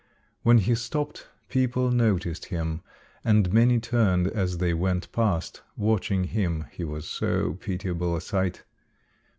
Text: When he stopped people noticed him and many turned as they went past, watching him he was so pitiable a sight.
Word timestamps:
When 0.41 0.57
he 0.57 0.73
stopped 0.73 1.27
people 1.47 1.91
noticed 1.91 2.45
him 2.45 2.81
and 3.23 3.53
many 3.53 3.79
turned 3.79 4.25
as 4.29 4.57
they 4.57 4.73
went 4.73 5.11
past, 5.11 5.61
watching 5.77 6.23
him 6.23 6.65
he 6.71 6.83
was 6.83 7.07
so 7.07 7.53
pitiable 7.61 8.15
a 8.15 8.21
sight. 8.21 8.63